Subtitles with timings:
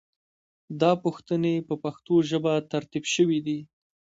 [0.81, 3.59] دا پوښتنې په پښتو ژبه ترتیب شوې دي.